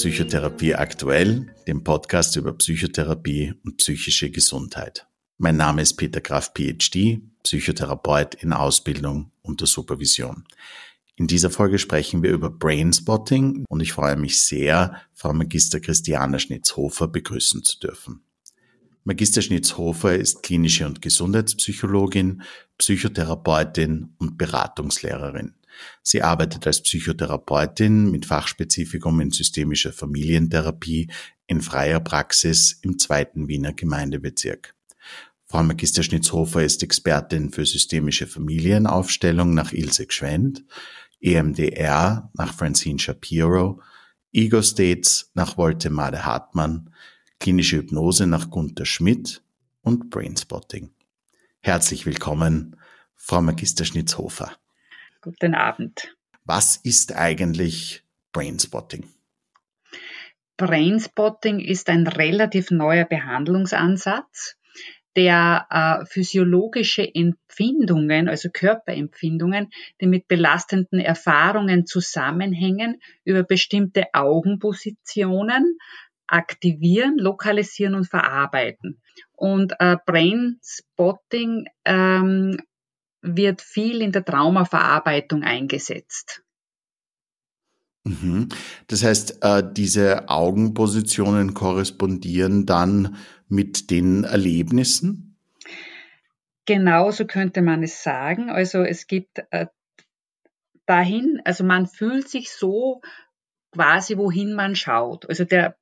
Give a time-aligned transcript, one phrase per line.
[0.00, 5.06] Psychotherapie aktuell, dem Podcast über Psychotherapie und psychische Gesundheit.
[5.36, 10.44] Mein Name ist Peter Graf, PhD, Psychotherapeut in Ausbildung unter Supervision.
[11.16, 16.38] In dieser Folge sprechen wir über Brainspotting und ich freue mich sehr, Frau Magister Christiana
[16.38, 18.22] Schnitzhofer begrüßen zu dürfen.
[19.04, 22.40] Magister Schnitzhofer ist klinische und Gesundheitspsychologin,
[22.78, 25.56] Psychotherapeutin und Beratungslehrerin.
[26.02, 31.10] Sie arbeitet als Psychotherapeutin mit Fachspezifikum in systemischer Familientherapie
[31.46, 34.74] in freier Praxis im zweiten Wiener Gemeindebezirk.
[35.46, 40.64] Frau Magister Schnitzhofer ist Expertin für systemische Familienaufstellung nach Ilse Gschwend,
[41.20, 43.82] EMDR nach Francine Shapiro,
[44.32, 46.90] Ego States nach Woltemade Hartmann,
[47.40, 49.42] klinische Hypnose nach Gunther Schmidt
[49.82, 50.90] und Brainspotting.
[51.58, 52.76] Herzlich willkommen,
[53.16, 54.52] Frau Magister Schnitzhofer.
[55.22, 56.16] Guten Abend.
[56.44, 59.04] Was ist eigentlich Brainspotting?
[60.56, 64.56] Brainspotting ist ein relativ neuer Behandlungsansatz,
[65.16, 75.78] der äh, physiologische Empfindungen, also Körperempfindungen, die mit belastenden Erfahrungen zusammenhängen, über bestimmte Augenpositionen
[76.26, 79.02] aktivieren, lokalisieren und verarbeiten.
[79.32, 82.58] Und äh, Brainspotting ähm,
[83.22, 86.42] wird viel in der Traumaverarbeitung eingesetzt.
[88.04, 88.48] Mhm.
[88.86, 93.16] Das heißt, äh, diese Augenpositionen korrespondieren dann
[93.48, 95.36] mit den Erlebnissen?
[96.64, 98.48] Genauso könnte man es sagen.
[98.48, 99.66] Also es gibt äh,
[100.86, 103.00] dahin, also man fühlt sich so
[103.72, 105.28] quasi, wohin man schaut.
[105.28, 105.76] Also der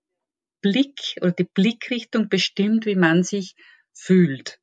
[0.61, 3.55] Blick oder die Blickrichtung bestimmt, wie man sich
[3.93, 4.61] fühlt.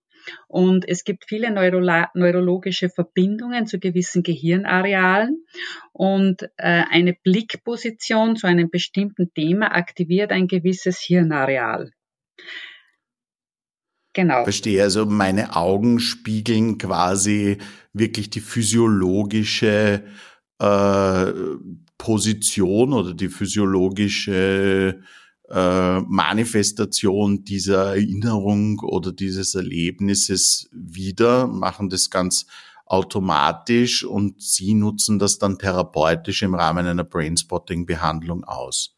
[0.48, 5.46] Und es gibt viele Neurola neurologische Verbindungen zu gewissen Gehirnarealen.
[5.92, 11.92] Und äh, eine Blickposition zu einem bestimmten Thema aktiviert ein gewisses Hirnareal.
[14.14, 14.44] Genau.
[14.44, 14.82] Verstehe.
[14.82, 17.58] Also meine Augen spiegeln quasi
[17.92, 20.06] wirklich die physiologische
[20.60, 21.34] äh,
[21.98, 25.04] Position oder die physiologische äh,
[25.48, 32.48] Manifestation dieser Erinnerung oder dieses Erlebnisses wieder, machen das ganz
[32.86, 38.96] automatisch und Sie nutzen das dann therapeutisch im Rahmen einer Brainspotting-Behandlung aus.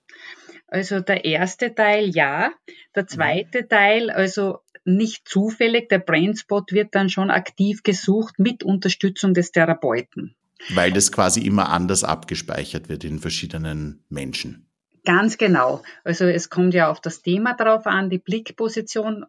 [0.68, 2.52] Also der erste Teil ja,
[2.96, 3.08] der mhm.
[3.08, 9.52] zweite Teil, also nicht zufällig, der Brainspot wird dann schon aktiv gesucht mit Unterstützung des
[9.52, 10.36] Therapeuten.
[10.74, 14.67] Weil das quasi immer anders abgespeichert wird in verschiedenen Menschen.
[15.08, 15.84] Ganz genau.
[16.04, 19.26] Also es kommt ja auf das Thema drauf an, die Blickposition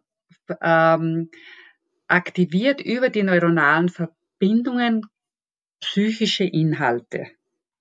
[0.59, 1.29] ähm,
[2.09, 5.05] aktiviert über die neuronalen Verbindungen
[5.79, 7.27] psychische Inhalte.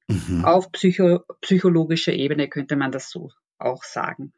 [0.06, 0.44] Mhm.
[0.44, 4.32] Auf psycho psychologischer Ebene könnte man das so auch sagen.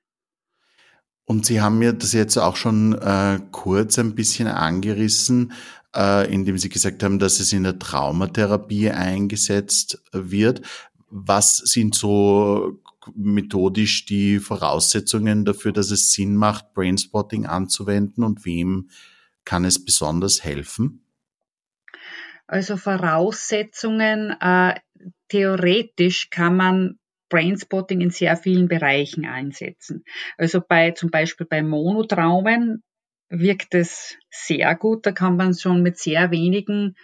[1.26, 5.52] Und Sie haben mir das jetzt auch schon äh, kurz ein bisschen angerissen,
[5.94, 10.62] äh, indem Sie gesagt haben, dass es in der Traumatherapie eingesetzt wird.
[11.10, 12.80] Was sind so
[13.14, 18.90] methodisch die Voraussetzungen dafür, dass es Sinn macht, Brainspotting anzuwenden und wem
[19.44, 21.04] kann es besonders helfen?
[22.46, 24.74] Also Voraussetzungen, äh,
[25.28, 30.04] theoretisch kann man Brainspotting in sehr vielen Bereichen einsetzen.
[30.36, 32.82] Also bei zum Beispiel bei Monotraumen
[33.28, 35.06] wirkt es sehr gut.
[35.06, 36.96] Da kann man schon mit sehr wenigen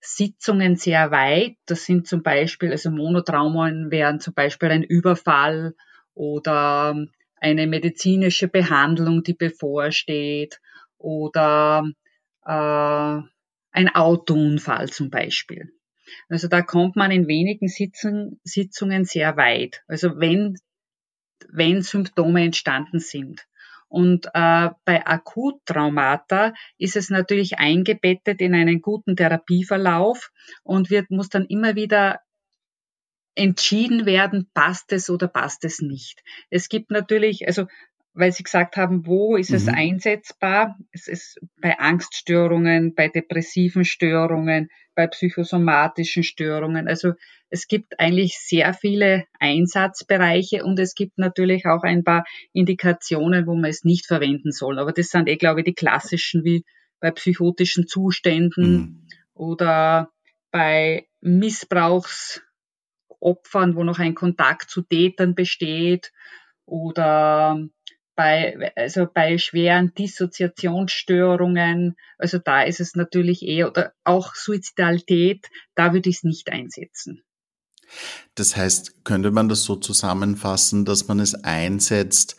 [0.00, 1.56] Sitzungen sehr weit.
[1.66, 5.74] Das sind zum Beispiel, also Monotraumen wären zum Beispiel ein Überfall
[6.14, 7.06] oder
[7.40, 10.60] eine medizinische Behandlung, die bevorsteht
[10.98, 11.90] oder
[12.44, 13.20] äh,
[13.70, 15.72] ein Autounfall zum Beispiel.
[16.28, 19.82] Also da kommt man in wenigen Sitzung, Sitzungen sehr weit.
[19.86, 20.56] Also wenn,
[21.50, 23.46] wenn Symptome entstanden sind.
[23.88, 30.30] Und äh, bei Akuttraumata ist es natürlich eingebettet in einen guten Therapieverlauf
[30.62, 32.20] und wird, muss dann immer wieder
[33.34, 36.22] entschieden werden, passt es oder passt es nicht.
[36.50, 37.66] Es gibt natürlich, also
[38.18, 39.56] weil Sie gesagt haben, wo ist mhm.
[39.56, 40.76] es einsetzbar?
[40.90, 46.88] Es ist bei Angststörungen, bei depressiven Störungen, bei psychosomatischen Störungen.
[46.88, 47.12] Also
[47.48, 53.54] es gibt eigentlich sehr viele Einsatzbereiche und es gibt natürlich auch ein paar Indikationen, wo
[53.54, 54.80] man es nicht verwenden soll.
[54.80, 56.64] Aber das sind eh, glaube ich, die klassischen wie
[56.98, 59.06] bei psychotischen Zuständen mhm.
[59.32, 60.10] oder
[60.50, 66.10] bei Missbrauchsopfern, wo noch ein Kontakt zu Tätern besteht
[66.68, 67.58] oder
[68.18, 75.92] bei, also bei schweren Dissoziationsstörungen, also da ist es natürlich eher, oder auch Suizidalität, da
[75.92, 77.22] würde ich es nicht einsetzen.
[78.34, 82.36] Das heißt, könnte man das so zusammenfassen, dass man es einsetzt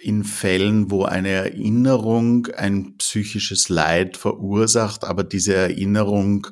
[0.00, 6.46] in Fällen, wo eine Erinnerung ein psychisches Leid verursacht, aber diese Erinnerung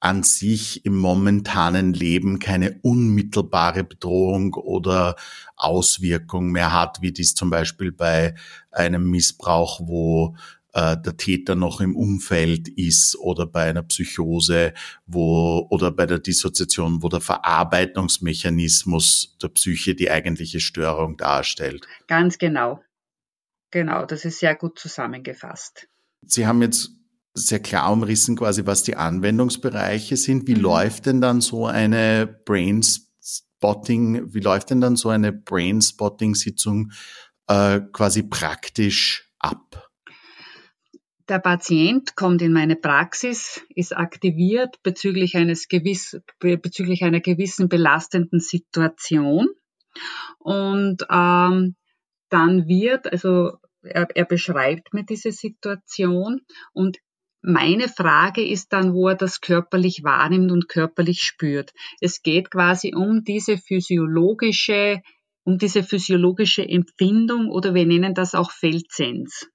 [0.00, 5.16] an sich im momentanen Leben keine unmittelbare Bedrohung oder
[5.56, 8.34] Auswirkung mehr hat, wie dies zum Beispiel bei
[8.70, 10.36] einem Missbrauch, wo
[10.76, 14.74] äh, der Täter noch im Umfeld ist oder bei einer Psychose,
[15.06, 21.88] wo oder bei der Dissoziation, wo der Verarbeitungsmechanismus der Psyche die eigentliche Störung darstellt.
[22.06, 22.82] Ganz genau.
[23.70, 25.88] Genau, das ist sehr gut zusammengefasst.
[26.22, 26.90] Sie haben jetzt
[27.36, 30.48] sehr klar umrissen quasi, was die Anwendungsbereiche sind.
[30.48, 30.62] Wie mhm.
[30.62, 36.92] läuft denn dann so eine Brainspotting, wie läuft denn dann so eine Brainspotting-Sitzung
[37.48, 39.90] äh, quasi praktisch ab?
[41.28, 48.38] Der Patient kommt in meine Praxis, ist aktiviert bezüglich eines gewiss, bezüglich einer gewissen belastenden
[48.38, 49.48] Situation
[50.38, 51.74] und ähm,
[52.28, 56.42] dann wird, also er, er beschreibt mir diese Situation
[56.72, 56.98] und
[57.46, 61.72] meine Frage ist dann, wo er das körperlich wahrnimmt und körperlich spürt.
[62.00, 65.00] Es geht quasi um diese physiologische,
[65.44, 69.48] um diese physiologische Empfindung oder wir nennen das auch Feldsens.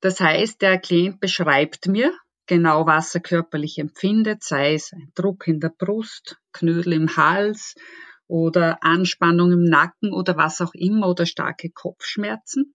[0.00, 2.12] Das heißt, der Klient beschreibt mir
[2.46, 7.74] genau, was er körperlich empfindet, sei es ein Druck in der Brust, Knödel im Hals
[8.28, 12.74] oder Anspannung im Nacken oder was auch immer oder starke Kopfschmerzen.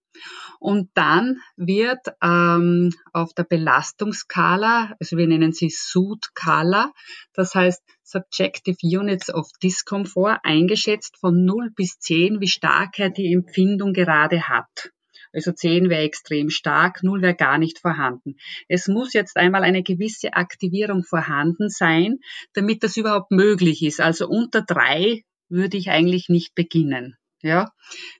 [0.59, 6.92] Und dann wird ähm, auf der Belastungsskala, also wir nennen sie SUD-Skala,
[7.33, 13.33] das heißt Subjective Units of Discomfort, eingeschätzt von 0 bis 10, wie stark er die
[13.33, 14.92] Empfindung gerade hat.
[15.33, 18.36] Also 10 wäre extrem stark, 0 wäre gar nicht vorhanden.
[18.68, 22.18] Es muss jetzt einmal eine gewisse Aktivierung vorhanden sein,
[22.54, 24.01] damit das überhaupt möglich ist.
[24.01, 27.18] Also unter 3 würde ich eigentlich nicht beginnen.
[27.44, 27.71] Ja,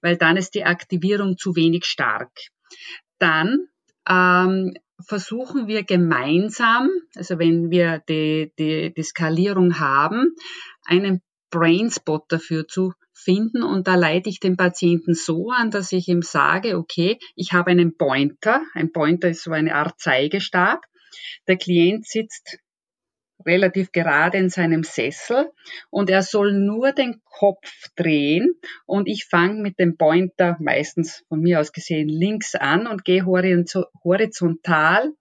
[0.02, 2.32] weil dann ist die Aktivierung zu wenig stark.
[3.20, 3.68] Dann
[4.10, 4.74] ähm,
[5.08, 10.36] versuchen wir gemeinsam, also wenn wir die, die, die Skalierung haben,
[10.86, 16.08] einen Brainspot dafür zu finden und da leite ich den Patienten so an, dass ich
[16.08, 18.62] ihm sage, okay, ich habe einen Pointer.
[18.74, 20.82] Ein Pointer ist so eine Art Zeigestab.
[21.48, 22.58] Der Klient sitzt
[23.46, 25.52] relativ gerade in seinem Sessel
[25.90, 28.54] und er soll nur den Kopf drehen
[28.86, 33.26] und ich fange mit dem Pointer meistens von mir aus gesehen links an und gehe
[33.26, 35.12] horizontal,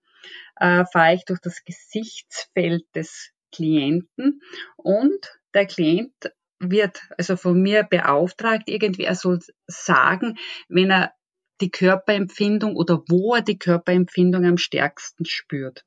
[0.57, 4.41] äh, fahre ich durch das Gesichtsfeld des Klienten
[4.77, 6.13] und der Klient
[6.59, 10.37] wird also von mir beauftragt, irgendwie er soll sagen,
[10.69, 11.13] wenn er
[11.59, 15.83] die Körperempfindung oder wo er die Körperempfindung am stärksten spürt.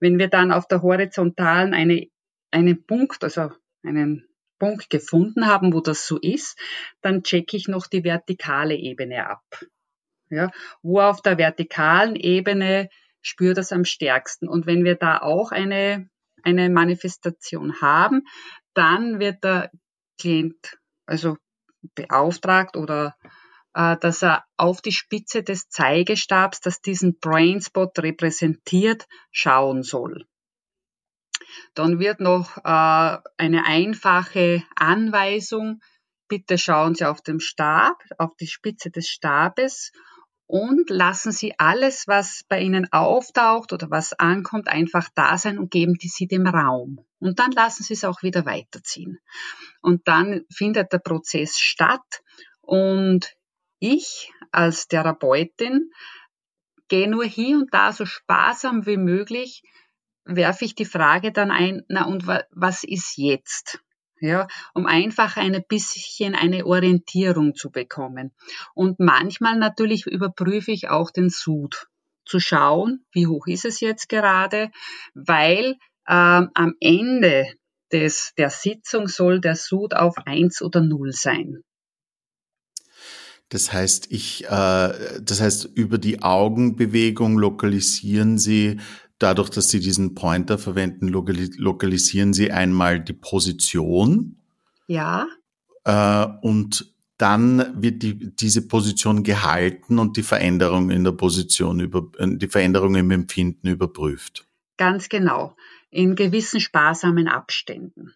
[0.00, 2.06] Wenn wir dann auf der horizontalen eine,
[2.50, 3.50] einen Punkt, also
[3.82, 4.28] einen
[4.58, 6.58] Punkt gefunden haben, wo das so ist,
[7.00, 9.44] dann checke ich noch die vertikale Ebene ab.
[10.30, 10.50] Ja,
[10.82, 12.90] wo auf der vertikalen Ebene
[13.22, 14.48] spürt das am stärksten.
[14.48, 16.10] Und wenn wir da auch eine,
[16.42, 18.22] eine Manifestation haben,
[18.74, 19.70] dann wird der
[20.18, 21.36] Klient also
[21.94, 23.16] beauftragt oder
[23.78, 30.26] dass er auf die Spitze des Zeigestabs, das diesen Brainspot repräsentiert, schauen soll.
[31.74, 35.80] Dann wird noch äh, eine einfache Anweisung.
[36.28, 39.92] Bitte schauen Sie auf den Stab, auf die Spitze des Stabes
[40.48, 45.70] und lassen Sie alles, was bei Ihnen auftaucht oder was ankommt, einfach da sein und
[45.70, 47.04] geben Sie dem Raum.
[47.20, 49.18] Und dann lassen Sie es auch wieder weiterziehen.
[49.82, 52.22] Und dann findet der Prozess statt
[52.60, 53.37] und
[53.78, 55.90] ich als Therapeutin
[56.88, 59.62] gehe nur hier und da so sparsam wie möglich,
[60.24, 63.80] werfe ich die Frage dann ein, na und was ist jetzt?
[64.20, 68.34] Ja, um einfach ein bisschen eine Orientierung zu bekommen.
[68.74, 71.86] Und manchmal natürlich überprüfe ich auch den Sud,
[72.28, 74.70] zu schauen, wie hoch ist es jetzt gerade,
[75.14, 77.46] weil ähm, am Ende
[77.92, 81.62] des, der Sitzung soll der Sud auf eins oder null sein.
[83.48, 88.78] Das heißt, ich, äh, das heißt, über die Augenbewegung lokalisieren Sie,
[89.18, 94.36] dadurch, dass Sie diesen Pointer verwenden, lokalisieren Sie einmal die Position.
[94.86, 95.26] Ja.
[95.84, 102.06] Äh, und dann wird die, diese Position gehalten und die Veränderung in der Position über,
[102.20, 104.46] die Veränderung im Empfinden überprüft.
[104.76, 105.56] Ganz genau.
[105.90, 108.14] In gewissen sparsamen Abständen.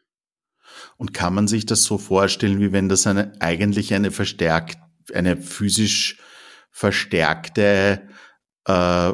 [0.97, 4.79] Und kann man sich das so vorstellen, wie wenn das eine, eigentlich eine verstärkt,
[5.15, 6.19] eine physisch
[6.71, 8.09] verstärkte
[8.65, 9.13] äh,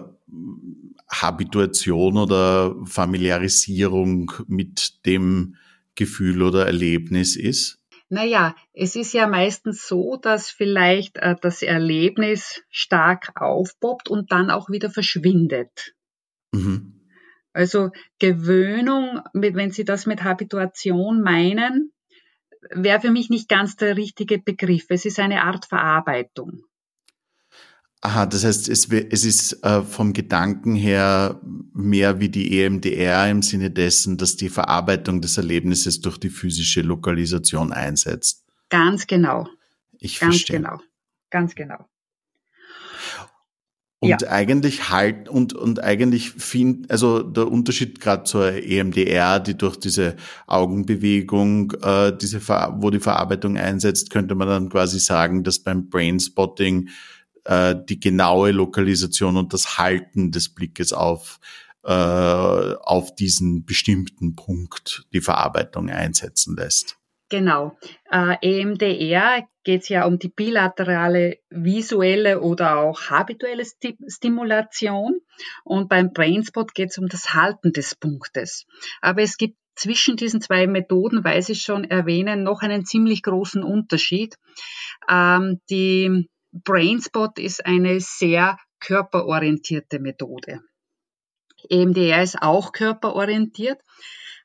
[1.10, 5.56] Habituation oder Familiarisierung mit dem
[5.94, 7.78] Gefühl oder Erlebnis ist?
[8.10, 14.50] Naja, es ist ja meistens so, dass vielleicht äh, das Erlebnis stark aufpoppt und dann
[14.50, 15.94] auch wieder verschwindet.
[16.52, 16.94] Mhm.
[17.52, 21.92] Also Gewöhnung, wenn Sie das mit Habituation meinen,
[22.70, 24.86] wäre für mich nicht ganz der richtige Begriff.
[24.88, 26.64] Es ist eine Art Verarbeitung.
[28.00, 31.40] Aha, das heißt, es, es ist äh, vom Gedanken her
[31.72, 36.82] mehr wie die EMDR im Sinne dessen, dass die Verarbeitung des Erlebnisses durch die physische
[36.82, 38.44] Lokalisation einsetzt.
[38.68, 39.48] Ganz genau.
[39.98, 40.58] Ich Ganz verstehe.
[40.58, 40.78] genau.
[41.30, 41.88] Ganz genau.
[44.00, 44.28] Und ja.
[44.28, 50.14] eigentlich halt und und eigentlich find also der Unterschied gerade zur EMDR, die durch diese
[50.46, 56.90] Augenbewegung äh, diese wo die Verarbeitung einsetzt, könnte man dann quasi sagen, dass beim Brainspotting
[57.44, 61.40] äh, die genaue Lokalisation und das Halten des Blickes auf
[61.82, 66.97] äh, auf diesen bestimmten Punkt die Verarbeitung einsetzen lässt.
[67.30, 67.76] Genau.
[68.10, 73.64] Äh, EMDR geht es ja um die bilaterale visuelle oder auch habituelle
[74.06, 75.20] Stimulation
[75.64, 78.66] und beim Brainspot geht es um das Halten des Punktes.
[79.02, 83.62] Aber es gibt zwischen diesen zwei Methoden, weiß ich schon erwähnen, noch einen ziemlich großen
[83.62, 84.36] Unterschied.
[85.08, 90.60] Ähm, die Brainspot ist eine sehr körperorientierte Methode.
[91.68, 93.80] EMDR ist auch körperorientiert,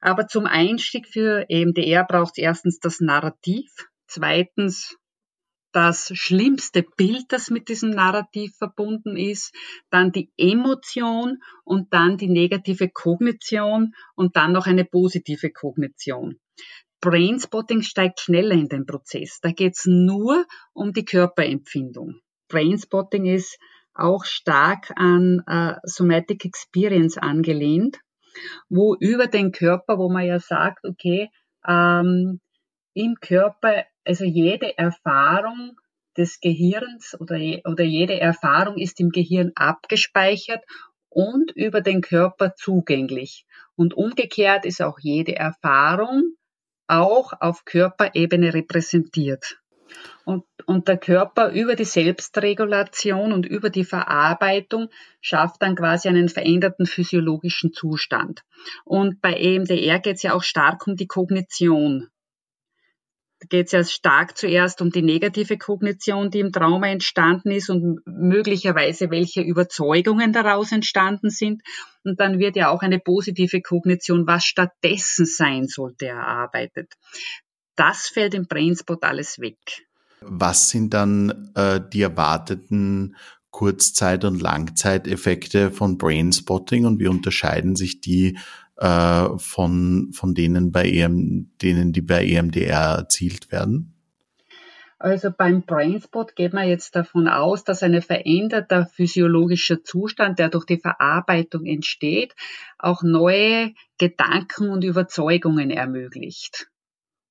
[0.03, 3.71] aber zum Einstieg für EMDR braucht es erstens das Narrativ,
[4.07, 4.97] zweitens
[5.71, 9.55] das schlimmste Bild, das mit diesem Narrativ verbunden ist,
[9.89, 16.37] dann die Emotion und dann die negative Kognition und dann noch eine positive Kognition.
[17.01, 19.39] Brainspotting steigt schneller in den Prozess.
[19.41, 22.19] Da geht es nur um die Körperempfindung.
[22.49, 23.57] Brainspotting ist
[23.93, 27.99] auch stark an äh, Somatic Experience angelehnt,
[28.69, 31.29] wo über den Körper, wo man ja sagt, okay,
[31.67, 32.39] ähm,
[32.93, 35.77] im Körper, also jede Erfahrung
[36.17, 40.63] des Gehirns oder, oder jede Erfahrung ist im Gehirn abgespeichert
[41.09, 43.45] und über den Körper zugänglich.
[43.75, 46.35] Und umgekehrt ist auch jede Erfahrung
[46.87, 49.62] auch auf Körperebene repräsentiert.
[50.25, 54.89] Und, und der Körper über die Selbstregulation und über die Verarbeitung
[55.21, 58.43] schafft dann quasi einen veränderten physiologischen Zustand.
[58.85, 62.09] Und bei EMDR geht es ja auch stark um die Kognition
[63.49, 67.99] geht es ja stark zuerst um die negative Kognition, die im Trauma entstanden ist und
[68.05, 71.61] möglicherweise welche Überzeugungen daraus entstanden sind.
[72.03, 76.93] Und dann wird ja auch eine positive Kognition, was stattdessen sein sollte, erarbeitet.
[77.75, 79.85] Das fällt im Brainspot alles weg.
[80.21, 83.15] Was sind dann äh, die erwarteten
[83.51, 88.37] Kurzzeit- und Langzeiteffekte von Brainspotting und wie unterscheiden sich die
[88.77, 93.93] äh, von, von denen bei EM, denen, die bei EMDR erzielt werden?
[94.97, 100.65] Also beim Brainspot geht man jetzt davon aus, dass ein veränderter physiologischer Zustand, der durch
[100.65, 102.33] die Verarbeitung entsteht,
[102.79, 106.69] auch neue Gedanken und Überzeugungen ermöglicht.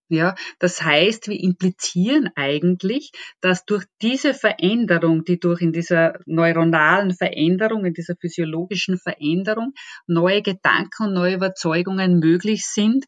[0.09, 7.14] Ja, das heißt, wir implizieren eigentlich, dass durch diese Veränderung, die durch in dieser neuronalen
[7.14, 9.73] Veränderung, in dieser physiologischen Veränderung
[10.06, 13.06] neue Gedanken und neue Überzeugungen möglich sind,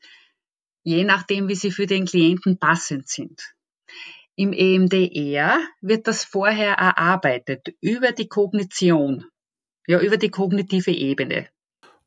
[0.83, 3.55] je nachdem, wie sie für den Klienten passend sind.
[4.37, 9.27] Im EMDR wird das vorher erarbeitet über die Kognition,
[9.87, 11.49] ja, über die kognitive Ebene.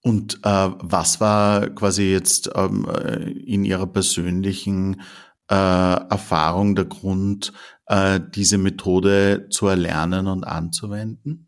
[0.03, 5.01] Und äh, was war quasi jetzt ähm, äh, in Ihrer persönlichen
[5.49, 7.53] äh, Erfahrung der Grund,
[7.87, 11.47] äh, diese Methode zu erlernen und anzuwenden?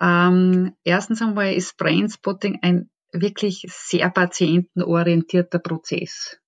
[0.00, 6.38] Ähm, erstens einmal ist Brainspotting ein wirklich sehr patientenorientierter Prozess.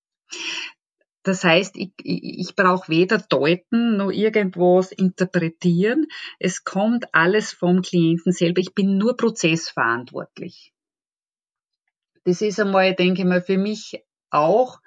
[1.23, 6.07] Das heißt, ich, ich, ich brauche weder deuten noch irgendwas interpretieren.
[6.39, 8.59] Es kommt alles vom Klienten selber.
[8.59, 10.72] Ich bin nur prozessverantwortlich.
[12.25, 14.79] Das ist einmal, denke ich mal, für mich auch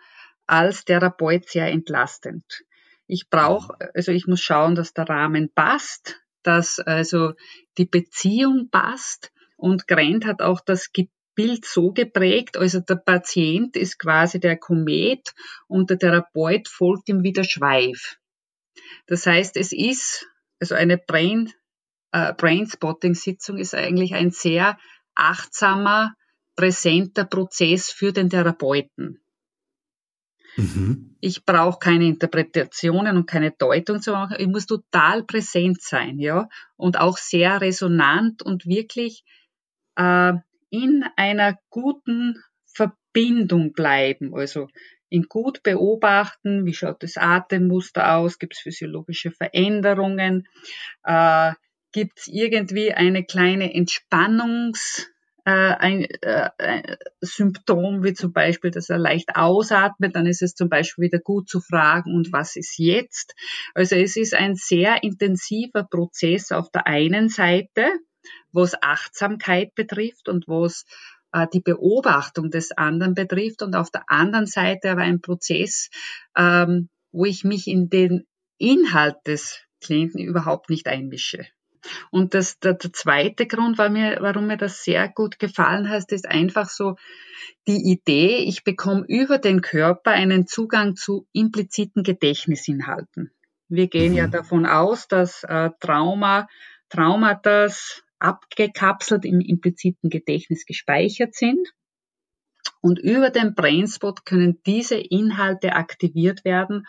[0.47, 2.65] als Therapeut sehr entlastend.
[3.07, 7.35] Ich brauche, also ich muss schauen, dass der Rahmen passt, dass also
[7.79, 10.91] die Beziehung passt und Grant hat auch das
[11.35, 15.35] Bild so geprägt, also der Patient ist quasi der Komet
[15.69, 18.19] und der Therapeut folgt ihm wie der Schweif.
[19.07, 20.27] Das heißt, es ist,
[20.61, 21.53] also eine Brain,
[22.13, 24.79] äh, Brainspotting-Sitzung ist eigentlich ein sehr
[25.15, 26.15] achtsamer,
[26.57, 29.21] präsenter Prozess für den Therapeuten.
[30.57, 31.17] Mhm.
[31.21, 34.37] Ich brauche keine Interpretationen und keine Deutung zu machen.
[34.39, 39.23] Ich muss total präsent sein, ja, und auch sehr resonant und wirklich
[39.97, 40.33] äh,
[40.71, 44.35] in einer guten Verbindung bleiben.
[44.35, 44.69] Also
[45.11, 50.49] ihn gut beobachten, wie schaut das Atemmuster aus, gibt es physiologische Veränderungen,
[51.05, 51.53] äh,
[51.93, 55.07] gibt es irgendwie eine kleine Entspannungs-
[55.51, 60.69] ein, äh, ein Symptom, wie zum Beispiel, dass er leicht ausatmet, dann ist es zum
[60.69, 63.35] Beispiel wieder gut zu fragen, und was ist jetzt?
[63.75, 67.87] Also es ist ein sehr intensiver Prozess auf der einen Seite,
[68.51, 70.85] was Achtsamkeit betrifft und was
[71.33, 75.91] äh, die Beobachtung des anderen betrifft und auf der anderen Seite aber ein Prozess,
[76.37, 78.27] ähm, wo ich mich in den
[78.59, 81.47] Inhalt des Klienten überhaupt nicht einmische.
[82.11, 86.13] Und das, der, der zweite Grund, war mir, warum mir das sehr gut gefallen hat,
[86.13, 86.97] ist einfach so
[87.67, 93.33] die Idee, ich bekomme über den Körper einen Zugang zu impliziten Gedächtnisinhalten.
[93.69, 94.19] Wir gehen mhm.
[94.19, 96.49] ja davon aus, dass äh, Trauma,
[96.89, 97.69] Traumata
[98.19, 101.73] abgekapselt im impliziten Gedächtnis gespeichert sind.
[102.81, 106.87] Und über den Brainspot können diese Inhalte aktiviert werden,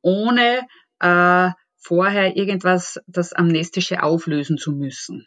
[0.00, 0.66] ohne
[1.00, 1.50] äh,
[1.84, 5.26] vorher irgendwas, das Amnestische auflösen zu müssen.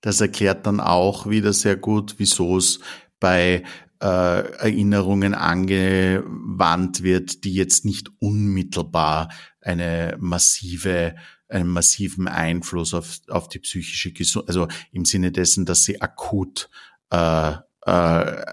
[0.00, 2.80] Das erklärt dann auch wieder sehr gut, wieso es
[3.20, 3.62] bei
[4.00, 9.30] äh, Erinnerungen angewandt wird, die jetzt nicht unmittelbar
[9.60, 11.14] eine massive
[11.48, 16.70] einen massiven Einfluss auf, auf die psychische Gesundheit, also im Sinne dessen, dass sie akut
[17.10, 17.52] äh,
[17.84, 18.44] äh,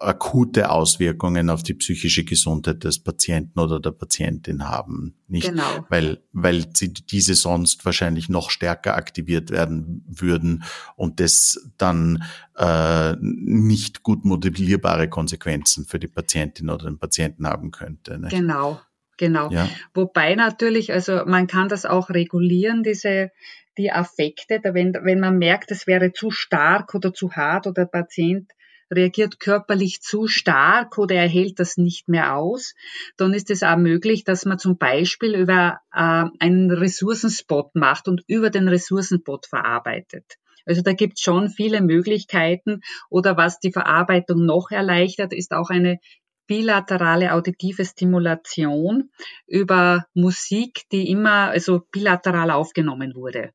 [0.00, 5.16] akute Auswirkungen auf die psychische Gesundheit des Patienten oder der Patientin haben.
[5.26, 5.84] Nicht, genau.
[5.88, 10.62] weil, weil sie diese sonst wahrscheinlich noch stärker aktiviert werden würden
[10.94, 12.22] und das dann
[12.56, 18.18] äh, nicht gut modellierbare Konsequenzen für die Patientin oder den Patienten haben könnte.
[18.18, 18.30] Nicht?
[18.30, 18.80] Genau.
[19.18, 19.50] Genau.
[19.50, 19.68] Ja.
[19.94, 23.30] Wobei natürlich, also man kann das auch regulieren, diese
[23.78, 27.86] die Affekte, wenn, wenn man merkt, es wäre zu stark oder zu hart oder der
[27.86, 28.50] Patient
[28.90, 32.74] reagiert körperlich zu stark oder er hält das nicht mehr aus,
[33.16, 38.22] dann ist es auch möglich, dass man zum Beispiel über äh, einen Ressourcenspot macht und
[38.26, 40.36] über den Ressourcenspot verarbeitet.
[40.64, 45.70] Also da gibt es schon viele Möglichkeiten oder was die Verarbeitung noch erleichtert, ist auch
[45.70, 45.98] eine
[46.46, 49.10] bilaterale auditive Stimulation
[49.46, 53.52] über Musik, die immer also bilateral aufgenommen wurde.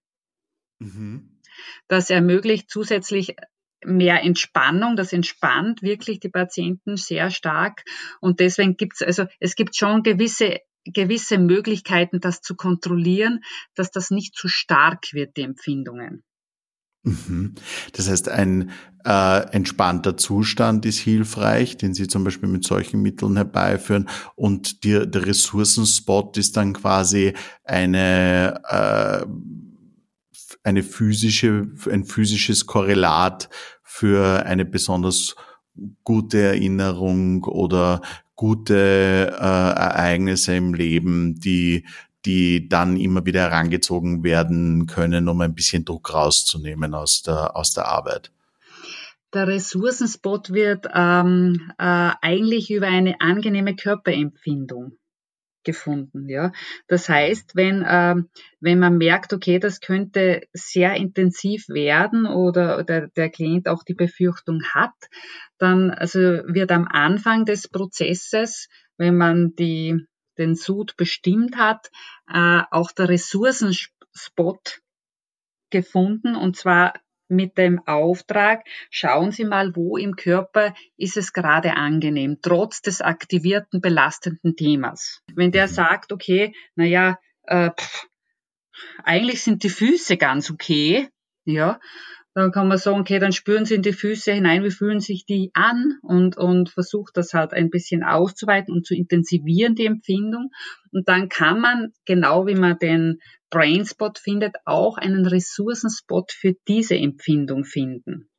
[0.80, 1.42] Mhm.
[1.88, 3.36] Das ermöglicht zusätzlich
[3.84, 4.96] mehr Entspannung.
[4.96, 7.84] Das entspannt wirklich die Patienten sehr stark.
[8.22, 10.60] Und deswegen gibt es, also es gibt schon gewisse
[10.94, 13.44] gewisse Möglichkeiten, das zu kontrollieren,
[13.76, 16.24] dass das nicht zu stark wird, die Empfindungen.
[17.08, 17.56] Mhm.
[17.94, 18.72] Das heißt, ein
[19.06, 24.10] äh, entspannter Zustand ist hilfreich, den Sie zum Beispiel mit solchen Mitteln herbeiführen.
[24.36, 29.26] Und die, der Ressourcenspot ist dann quasi eine äh,
[30.64, 33.50] eine physische, ein physisches Korrelat
[33.84, 35.36] für eine besonders
[36.04, 38.02] gute Erinnerung oder
[38.36, 41.86] gute äh, Ereignisse im Leben, die
[42.28, 47.74] die dann immer wieder herangezogen werden können, um ein bisschen Druck rauszunehmen aus der, aus
[47.74, 48.32] der Arbeit.
[49.34, 54.98] Der Ressourcenspot wird ähm, äh, eigentlich über eine angenehme Körperempfindung
[55.64, 56.30] gefunden.
[56.30, 56.52] Ja,
[56.88, 58.30] das heißt, wenn ähm,
[58.62, 63.94] wenn man merkt, okay, das könnte sehr intensiv werden oder der, der Klient auch die
[63.94, 64.96] Befürchtung hat,
[65.58, 70.08] dann also wird am Anfang des Prozesses, wenn man die
[70.38, 71.92] den Sud bestimmt hat,
[72.32, 74.82] äh, auch der Ressourcenspot
[75.70, 76.94] gefunden und zwar
[77.30, 83.02] mit dem Auftrag, schauen Sie mal, wo im Körper ist es gerade angenehm, trotz des
[83.02, 85.24] aktivierten, belastenden Themas.
[85.34, 85.72] Wenn der mhm.
[85.72, 88.08] sagt, okay, naja, äh, pff,
[89.04, 91.10] eigentlich sind die Füße ganz okay,
[91.46, 91.80] ja,
[92.38, 95.26] dann kann man sagen, okay, dann spüren Sie in die Füße hinein, wie fühlen sich
[95.26, 100.52] die an und, und versucht das halt ein bisschen auszuweiten und zu intensivieren, die Empfindung.
[100.92, 106.96] Und dann kann man, genau wie man den Brainspot findet, auch einen Ressourcenspot für diese
[106.96, 108.30] Empfindung finden.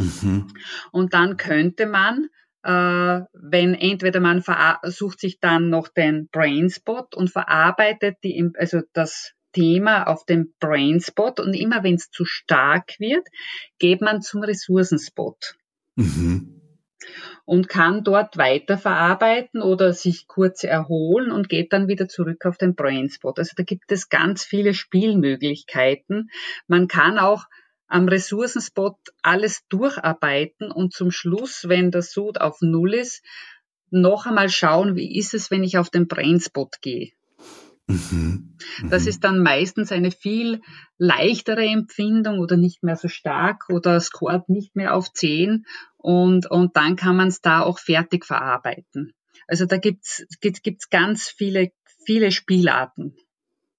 [0.00, 0.48] Mhm.
[0.90, 2.26] Und dann könnte man,
[2.64, 4.42] äh, wenn entweder man
[4.82, 11.40] sucht sich dann noch den Brainspot und verarbeitet die, also das Thema auf dem Brainspot
[11.40, 13.26] und immer wenn es zu stark wird,
[13.78, 15.54] geht man zum Ressourcenspot.
[15.94, 16.60] Mhm.
[17.46, 22.74] Und kann dort weiterverarbeiten oder sich kurz erholen und geht dann wieder zurück auf den
[22.74, 23.38] Brainspot.
[23.38, 26.30] Also da gibt es ganz viele Spielmöglichkeiten.
[26.66, 27.44] Man kann auch
[27.86, 33.22] am Ressourcenspot alles durcharbeiten und zum Schluss, wenn der Sud auf Null ist,
[33.90, 37.12] noch einmal schauen, wie ist es, wenn ich auf den Brainspot gehe.
[37.86, 38.56] Mhm.
[38.88, 39.08] Das mhm.
[39.08, 40.62] ist dann meistens eine viel
[40.96, 45.66] leichtere Empfindung oder nicht mehr so stark oder scoret nicht mehr auf 10
[45.98, 49.12] und, und dann kann man es da auch fertig verarbeiten.
[49.46, 51.72] Also da gibt's gibt's ganz viele,
[52.06, 53.14] viele Spielarten.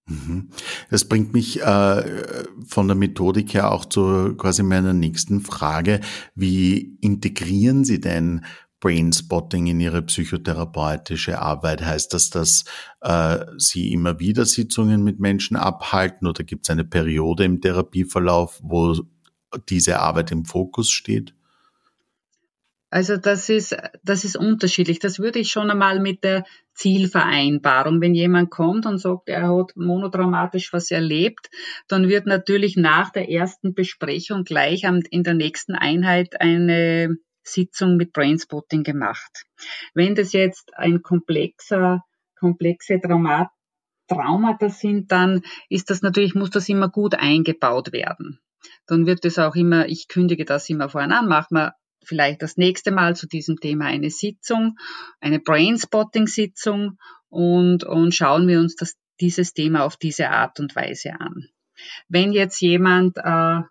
[0.07, 0.49] Mhm.
[0.91, 6.01] Das bringt mich äh, von der Methodik her auch zu quasi meiner nächsten Frage.
[6.35, 8.45] Wie integrieren Sie denn
[8.85, 11.83] Brainspotting in Ihre psychotherapeutische Arbeit?
[11.83, 12.65] Heißt das, dass
[13.01, 18.59] äh, Sie immer wieder Sitzungen mit Menschen abhalten oder gibt es eine Periode im Therapieverlauf,
[18.61, 18.95] wo
[19.69, 21.33] diese Arbeit im Fokus steht?
[22.91, 24.99] Also das ist, das ist unterschiedlich.
[24.99, 26.45] Das würde ich schon einmal mit der
[26.75, 28.01] Zielvereinbarung.
[28.01, 31.49] Wenn jemand kommt und sagt, er hat monotraumatisch was erlebt,
[31.87, 37.17] dann wird natürlich nach der ersten Besprechung gleich in der nächsten Einheit eine
[37.47, 39.45] Sitzung mit Brainspotting gemacht.
[39.93, 42.03] Wenn das jetzt ein komplexer,
[42.37, 43.49] komplexe Traumat,
[44.07, 48.39] Traumata sind, dann ist das natürlich, muss das immer gut eingebaut werden.
[48.87, 52.57] Dann wird es auch immer, ich kündige das immer vorhin an, machen wir vielleicht das
[52.57, 54.77] nächste Mal zu diesem Thema eine Sitzung,
[55.19, 56.97] eine Brainspotting-Sitzung
[57.29, 61.47] und, und schauen wir uns das, dieses Thema auf diese Art und Weise an.
[62.07, 63.61] Wenn jetzt jemand äh,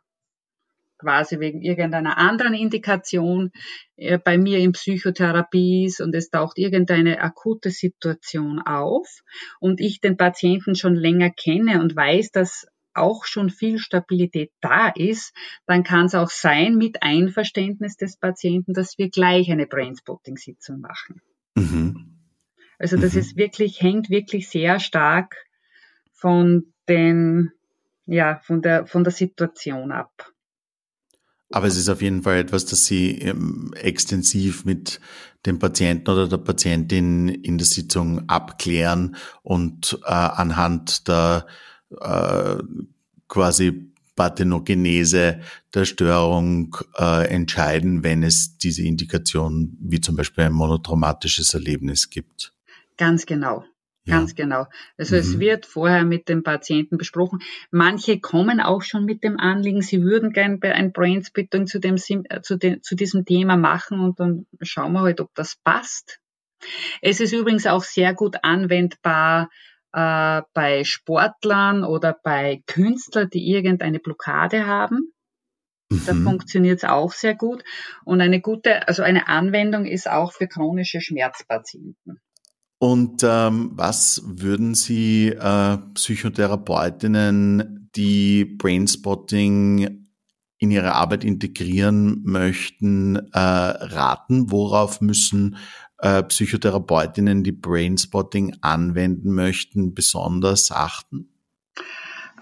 [1.04, 3.52] quasi wegen irgendeiner anderen Indikation
[3.96, 9.06] äh, bei mir in Psychotherapie ist und es taucht irgendeine akute Situation auf
[9.60, 14.88] und ich den Patienten schon länger kenne und weiß, dass auch schon viel Stabilität da
[14.88, 15.34] ist,
[15.66, 21.20] dann kann es auch sein, mit Einverständnis des Patienten, dass wir gleich eine Brainspotting-Sitzung machen.
[21.56, 22.14] Mhm.
[22.78, 23.20] Also das mhm.
[23.20, 25.36] ist wirklich, hängt wirklich sehr stark
[26.12, 27.52] von den,
[28.06, 30.33] ja, von der, von der Situation ab.
[31.54, 34.98] Aber es ist auf jeden Fall etwas, das Sie ähm, extensiv mit
[35.46, 39.14] dem Patienten oder der Patientin in der Sitzung abklären
[39.44, 41.46] und äh, anhand der
[42.00, 42.56] äh,
[43.28, 51.54] quasi Parthenogenese der Störung äh, entscheiden, wenn es diese Indikation wie zum Beispiel ein monotraumatisches
[51.54, 52.52] Erlebnis gibt.
[52.96, 53.64] Ganz genau.
[54.06, 54.66] Ganz genau.
[54.98, 55.20] Also mhm.
[55.20, 57.40] es wird vorher mit dem Patienten besprochen.
[57.70, 62.42] Manche kommen auch schon mit dem Anliegen, sie würden gerne ein Brainsplitting zu, dem, äh,
[62.42, 66.20] zu, dem, zu diesem Thema machen und dann schauen wir halt, ob das passt.
[67.00, 69.48] Es ist übrigens auch sehr gut anwendbar
[69.92, 75.12] äh, bei Sportlern oder bei Künstlern, die irgendeine Blockade haben.
[76.06, 76.24] Da mhm.
[76.24, 77.62] funktioniert es auch sehr gut.
[78.04, 82.20] Und eine gute, also eine Anwendung ist auch für chronische Schmerzpatienten.
[82.84, 90.06] Und ähm, was würden Sie äh, Psychotherapeutinnen, die Brainspotting
[90.58, 94.50] in ihre Arbeit integrieren möchten, äh, raten?
[94.50, 95.56] Worauf müssen
[95.96, 101.30] äh, Psychotherapeutinnen, die Brainspotting anwenden möchten, besonders achten?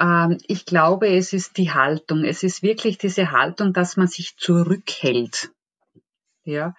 [0.00, 2.24] Ähm, ich glaube, es ist die Haltung.
[2.24, 5.52] Es ist wirklich diese Haltung, dass man sich zurückhält.
[6.42, 6.74] Ja,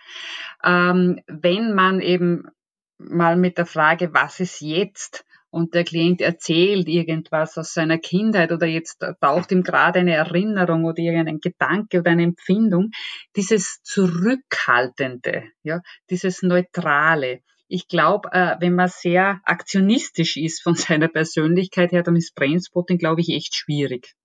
[0.65, 2.49] ähm, wenn man eben
[2.97, 5.25] mal mit der Frage, was ist jetzt?
[5.53, 10.83] und der Klient erzählt irgendwas aus seiner Kindheit oder jetzt taucht ihm gerade eine Erinnerung
[10.83, 12.89] oder irgendein Gedanke oder eine Empfindung,
[13.35, 17.41] dieses Zurückhaltende, ja, dieses Neutrale.
[17.67, 22.97] Ich glaube, äh, wenn man sehr aktionistisch ist von seiner Persönlichkeit her, dann ist Brainspotting,
[22.97, 24.15] glaube ich, echt schwierig.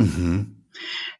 [0.00, 0.64] Mhm.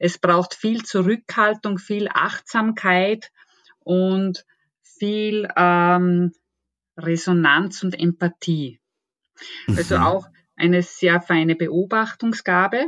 [0.00, 3.30] Es braucht viel Zurückhaltung, viel Achtsamkeit
[3.78, 4.44] und
[4.82, 6.32] viel ähm,
[6.96, 8.80] Resonanz und Empathie.
[9.68, 10.02] Also mhm.
[10.02, 10.26] auch
[10.56, 12.86] eine sehr feine Beobachtungsgabe.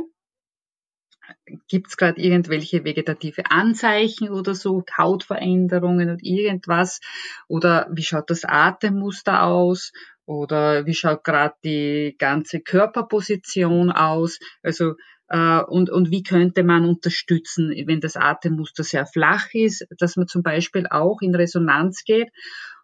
[1.67, 6.99] Gibt es gerade irgendwelche vegetative Anzeichen oder so, Hautveränderungen oder irgendwas?
[7.47, 9.91] Oder wie schaut das Atemmuster aus?
[10.25, 14.39] Oder wie schaut gerade die ganze Körperposition aus?
[14.61, 14.93] Also
[15.27, 20.27] äh, und, und wie könnte man unterstützen, wenn das Atemmuster sehr flach ist, dass man
[20.27, 22.31] zum Beispiel auch in Resonanz geht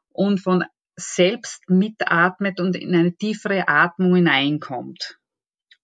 [0.10, 0.64] und von
[1.02, 5.20] selbst mitatmet und in eine tiefere Atmung hineinkommt,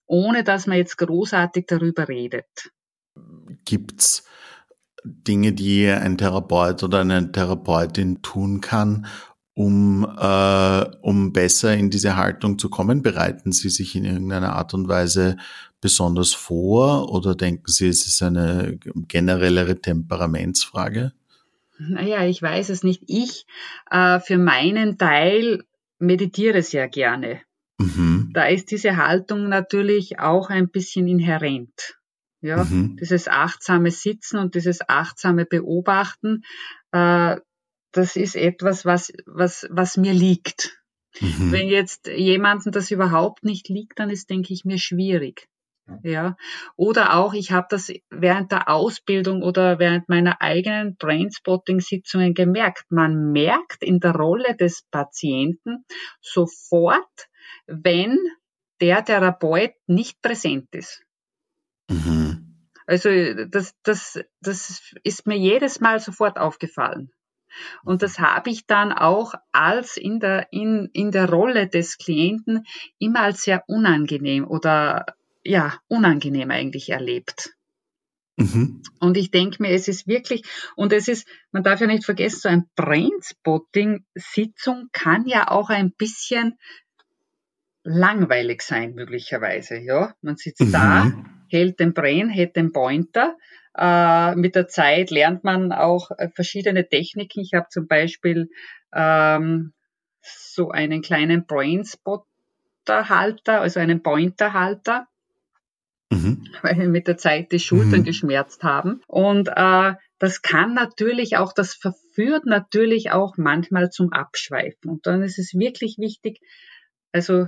[0.05, 2.71] ohne dass man jetzt großartig darüber redet.
[3.65, 4.23] Gibt's
[5.03, 9.07] Dinge, die ein Therapeut oder eine Therapeutin tun kann,
[9.53, 13.01] um, äh, um besser in diese Haltung zu kommen?
[13.01, 15.37] Bereiten Sie sich in irgendeiner Art und Weise
[15.81, 18.77] besonders vor oder denken Sie, es ist eine
[19.07, 21.13] generellere Temperamentsfrage?
[21.79, 23.03] Naja, ich weiß es nicht.
[23.07, 23.45] Ich
[23.89, 25.63] äh, für meinen Teil
[25.99, 27.41] meditiere sehr gerne.
[27.79, 28.31] Mhm.
[28.33, 31.97] Da ist diese Haltung natürlich auch ein bisschen inhärent.
[32.41, 32.97] Ja, mhm.
[32.97, 36.43] dieses achtsame Sitzen und dieses achtsame Beobachten,
[36.91, 37.37] äh,
[37.91, 40.77] das ist etwas, was, was, was mir liegt.
[41.19, 41.51] Mhm.
[41.51, 45.47] Wenn jetzt jemandem das überhaupt nicht liegt, dann ist, denke ich, mir schwierig.
[46.03, 46.35] Ja,
[46.75, 52.85] oder auch, ich habe das während der Ausbildung oder während meiner eigenen Brainspotting-Sitzungen gemerkt.
[52.89, 55.85] Man merkt in der Rolle des Patienten
[56.21, 57.29] sofort,
[57.67, 58.17] wenn
[58.81, 61.03] der Therapeut nicht präsent ist.
[61.89, 62.69] Mhm.
[62.85, 63.09] Also
[63.49, 67.11] das, das, das ist mir jedes Mal sofort aufgefallen.
[67.83, 72.65] Und das habe ich dann auch als in der, in, in der Rolle des Klienten
[72.99, 75.05] immer als sehr unangenehm oder
[75.47, 77.55] ja, unangenehm eigentlich erlebt.
[78.35, 78.83] Mhm.
[78.99, 80.43] Und ich denke mir, es ist wirklich,
[80.75, 85.93] und es ist, man darf ja nicht vergessen, so ein Brainspotting-Sitzung kann ja auch ein
[85.93, 86.59] bisschen
[87.83, 90.13] langweilig sein, möglicherweise, ja.
[90.21, 90.71] Man sitzt mhm.
[90.71, 91.11] da,
[91.49, 93.37] hält den Brain, hält den Pointer.
[93.75, 97.39] Äh, mit der Zeit lernt man auch äh, verschiedene Techniken.
[97.39, 98.49] Ich habe zum Beispiel
[98.93, 99.71] ähm,
[100.21, 105.07] so einen kleinen Brainspotter-Halter, also einen Pointer-Halter
[106.11, 106.47] mhm.
[106.61, 108.05] weil mit der Zeit die Schultern mhm.
[108.05, 109.01] geschmerzt haben.
[109.07, 114.89] Und äh, das kann natürlich auch, das verführt natürlich auch manchmal zum Abschweifen.
[114.89, 116.39] Und dann ist es wirklich wichtig,
[117.11, 117.47] also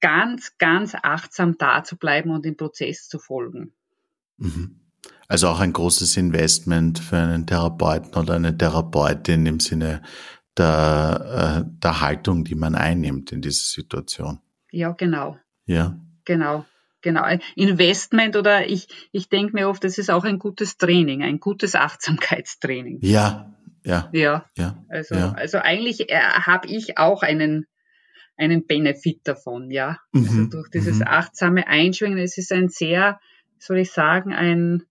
[0.00, 3.72] ganz, ganz achtsam da zu bleiben und dem Prozess zu folgen.
[4.36, 4.80] Mhm.
[5.26, 10.02] Also auch ein großes Investment für einen Therapeuten oder eine Therapeutin im Sinne
[10.56, 14.40] der, äh, der Haltung, die man einnimmt in dieser Situation.
[14.70, 15.36] Ja, genau.
[15.66, 15.98] Ja.
[16.24, 16.64] Genau.
[17.00, 21.38] Genau, Investment oder ich, ich denke mir oft, das ist auch ein gutes Training, ein
[21.38, 22.98] gutes Achtsamkeitstraining.
[23.02, 24.08] Ja, ja.
[24.12, 25.32] Ja, ja also, ja.
[25.32, 27.66] also eigentlich äh, habe ich auch einen,
[28.36, 29.98] einen Benefit davon, ja.
[30.12, 30.38] Also mhm.
[30.38, 31.06] Also durch dieses mhm.
[31.06, 33.20] achtsame Einschwingen, es ist ein sehr,
[33.58, 34.82] soll ich sagen, ein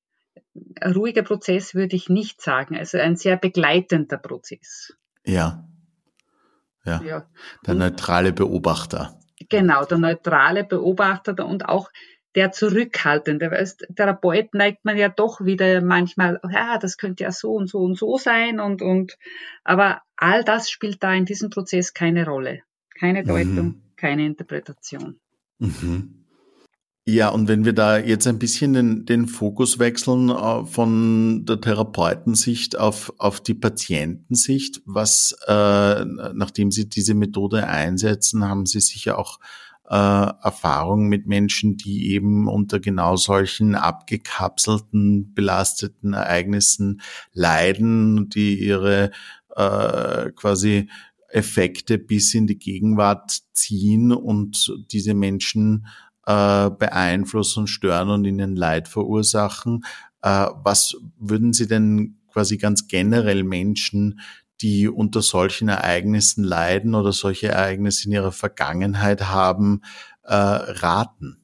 [0.84, 4.94] ruhiger Prozess würde ich nicht sagen, also ein sehr begleitender Prozess.
[5.26, 5.68] Ja.
[6.86, 7.02] Ja.
[7.04, 7.30] ja.
[7.66, 9.20] Der neutrale Beobachter.
[9.50, 11.90] Genau, der neutrale Beobachter und auch
[12.36, 13.52] der zurückhaltende.
[13.52, 17.80] Als Therapeut neigt man ja doch wieder manchmal, ja, das könnte ja so und so
[17.80, 19.18] und so sein und, und,
[19.64, 22.62] aber all das spielt da in diesem Prozess keine Rolle.
[23.00, 23.28] Keine mhm.
[23.28, 23.82] Deutung, mhm.
[23.96, 25.20] keine Interpretation.
[25.60, 26.27] Mhm.
[27.10, 31.62] Ja, und wenn wir da jetzt ein bisschen den, den Fokus wechseln äh, von der
[31.62, 39.18] Therapeutensicht auf, auf die Patientensicht, was, äh, nachdem Sie diese Methode einsetzen, haben Sie sicher
[39.18, 39.40] auch
[39.90, 47.00] äh, Erfahrung mit Menschen, die eben unter genau solchen abgekapselten, belasteten Ereignissen
[47.32, 49.12] leiden, die ihre
[49.56, 50.90] äh, quasi
[51.30, 55.88] Effekte bis in die Gegenwart ziehen und diese Menschen
[56.28, 59.86] äh, beeinflussen, stören und ihnen Leid verursachen.
[60.22, 64.20] Äh, was würden Sie denn quasi ganz generell Menschen,
[64.62, 69.82] die unter solchen Ereignissen leiden oder solche Ereignisse in ihrer Vergangenheit haben,
[70.24, 71.42] äh, raten?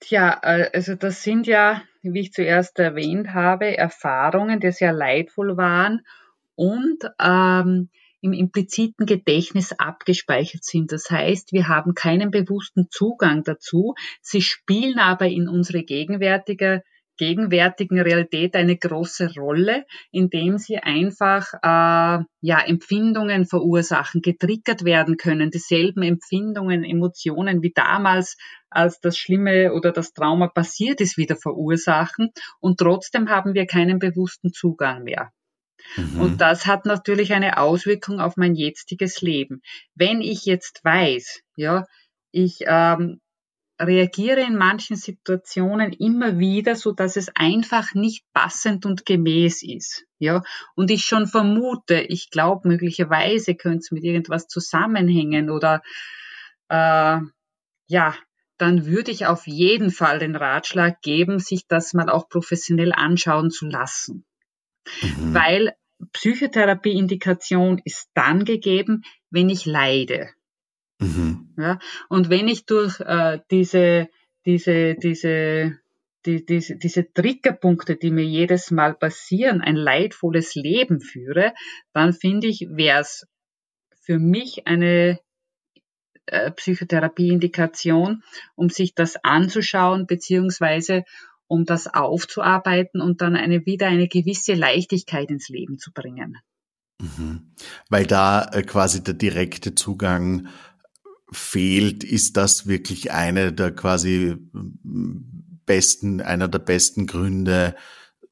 [0.00, 5.56] Tja, äh, also das sind ja, wie ich zuerst erwähnt habe, Erfahrungen, die sehr leidvoll
[5.56, 6.02] waren
[6.56, 7.88] und ähm,
[8.20, 10.92] im impliziten Gedächtnis abgespeichert sind.
[10.92, 13.94] Das heißt, wir haben keinen bewussten Zugang dazu.
[14.20, 16.82] Sie spielen aber in unsere gegenwärtige
[17.20, 25.50] gegenwärtigen Realität eine große Rolle, indem sie einfach äh, ja Empfindungen verursachen, getriggert werden können,
[25.50, 28.38] dieselben Empfindungen, Emotionen wie damals,
[28.70, 33.98] als das Schlimme oder das Trauma passiert ist, wieder verursachen und trotzdem haben wir keinen
[33.98, 35.30] bewussten Zugang mehr.
[35.96, 36.20] Mhm.
[36.20, 39.62] Und das hat natürlich eine Auswirkung auf mein jetziges Leben.
[39.94, 41.86] Wenn ich jetzt weiß, ja,
[42.32, 43.20] ich ähm,
[43.80, 50.04] reagiere in manchen Situationen immer wieder, so dass es einfach nicht passend und gemäß ist.
[50.18, 50.42] Ja,
[50.74, 55.82] und ich schon vermute, ich glaube, möglicherweise könnte es mit irgendwas zusammenhängen oder
[56.68, 57.18] äh,
[57.86, 58.14] ja,
[58.58, 63.50] dann würde ich auf jeden Fall den Ratschlag geben, sich das mal auch professionell anschauen
[63.50, 64.26] zu lassen.
[65.02, 65.34] Mhm.
[65.34, 65.72] Weil
[66.12, 70.30] Psychotherapie-Indikation ist dann gegeben, wenn ich leide.
[70.98, 71.54] Mhm.
[71.58, 74.08] Ja, und wenn ich durch äh, diese,
[74.46, 75.78] diese, diese,
[76.26, 81.54] die, diese, diese Triggerpunkte, die mir jedes Mal passieren, ein leidvolles Leben führe,
[81.92, 83.26] dann finde ich, wäre es
[84.02, 85.18] für mich eine
[86.26, 88.22] äh, Psychotherapie-Indikation,
[88.54, 91.04] um sich das anzuschauen, beziehungsweise
[91.50, 96.38] um das aufzuarbeiten und dann eine, wieder eine gewisse Leichtigkeit ins Leben zu bringen.
[97.00, 97.56] Mhm.
[97.88, 100.46] Weil da äh, quasi der direkte Zugang
[101.32, 104.36] fehlt, ist das wirklich eine der quasi
[105.66, 107.74] besten, einer der besten Gründe,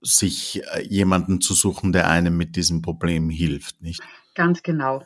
[0.01, 4.01] sich äh, jemanden zu suchen, der einem mit diesem Problem hilft, nicht?
[4.37, 5.05] Ganz genau.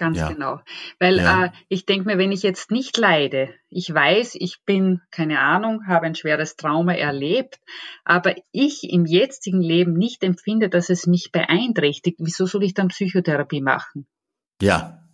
[0.00, 0.32] Ganz ja.
[0.32, 0.60] genau.
[0.98, 1.44] Weil ja.
[1.44, 5.86] äh, ich denke mir, wenn ich jetzt nicht leide, ich weiß, ich bin, keine Ahnung,
[5.86, 7.60] habe ein schweres Trauma erlebt,
[8.02, 12.88] aber ich im jetzigen Leben nicht empfinde, dass es mich beeinträchtigt, wieso soll ich dann
[12.88, 14.06] Psychotherapie machen?
[14.62, 15.06] Ja.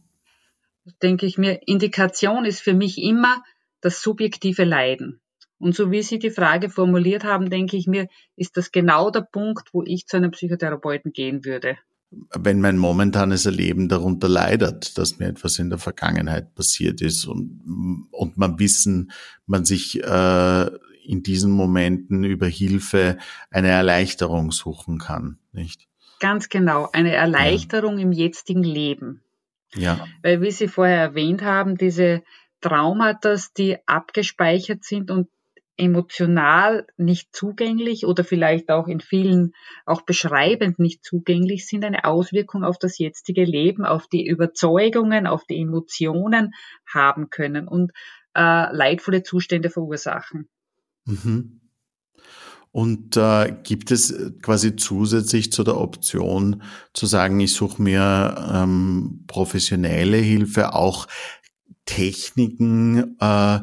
[1.03, 3.43] Denke ich mir, Indikation ist für mich immer
[3.81, 5.21] das subjektive Leiden.
[5.59, 9.23] Und so wie Sie die Frage formuliert haben, denke ich mir, ist das genau der
[9.23, 11.77] Punkt, wo ich zu einem Psychotherapeuten gehen würde
[12.11, 18.09] wenn mein momentanes Erleben darunter leidet, dass mir etwas in der Vergangenheit passiert ist und,
[18.11, 19.11] und man wissen,
[19.47, 20.71] man sich äh,
[21.05, 23.19] in diesen Momenten über Hilfe
[23.51, 25.89] eine Erleichterung suchen kann, nicht?
[26.21, 28.05] Ganz genau, eine Erleichterung ja.
[28.05, 29.23] im jetzigen Leben.
[29.75, 30.07] Ja.
[30.23, 32.23] Weil, wie Sie vorher erwähnt haben, diese
[32.61, 35.29] Traumata, die abgespeichert sind und
[35.77, 39.53] emotional nicht zugänglich oder vielleicht auch in vielen
[39.85, 45.45] auch beschreibend nicht zugänglich sind, eine Auswirkung auf das jetzige Leben, auf die Überzeugungen, auf
[45.45, 46.53] die Emotionen
[46.87, 47.93] haben können und
[48.35, 50.49] äh, leidvolle Zustände verursachen.
[51.05, 51.61] Mhm.
[52.73, 56.63] Und äh, gibt es quasi zusätzlich zu der Option
[56.93, 61.07] zu sagen, ich suche mir ähm, professionelle Hilfe, auch
[61.87, 63.61] Techniken, äh,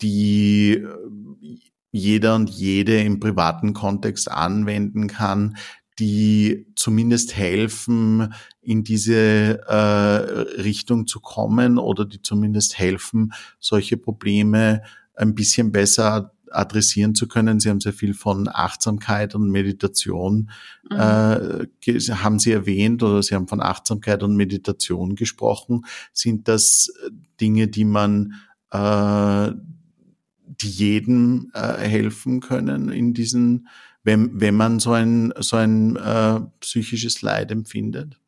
[0.00, 1.58] die äh,
[1.90, 5.56] jeder und jede im privaten Kontext anwenden kann,
[5.98, 14.82] die zumindest helfen, in diese äh, Richtung zu kommen oder die zumindest helfen, solche Probleme
[15.14, 17.60] ein bisschen besser adressieren zu können.
[17.60, 20.50] Sie haben sehr viel von Achtsamkeit und Meditation
[20.88, 20.96] mhm.
[20.96, 21.66] äh,
[22.10, 25.84] haben Sie erwähnt oder Sie haben von Achtsamkeit und Meditation gesprochen.
[26.12, 26.92] Sind das
[27.40, 28.34] Dinge, die man
[28.70, 29.50] äh,
[30.60, 33.68] die jedem äh, helfen können in diesen,
[34.02, 38.18] wenn, wenn man so ein, so ein äh, psychisches Leid empfindet?